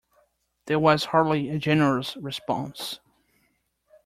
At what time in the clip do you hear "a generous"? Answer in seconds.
1.51-2.17